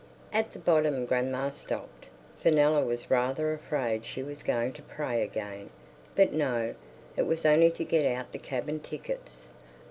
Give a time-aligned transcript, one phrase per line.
[0.33, 2.07] At the bottom grandma stopped;
[2.39, 5.69] Fenella was rather afraid she was going to pray again.
[6.15, 6.73] But no,
[7.15, 9.49] it was only to get out the cabin tickets.